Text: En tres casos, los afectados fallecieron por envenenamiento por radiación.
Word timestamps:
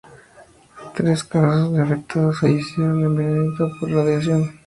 En 0.83 0.91
tres 0.95 1.23
casos, 1.25 1.73
los 1.73 1.79
afectados 1.81 2.39
fallecieron 2.39 2.95
por 2.95 3.03
envenenamiento 3.03 3.69
por 3.79 3.91
radiación. 3.91 4.59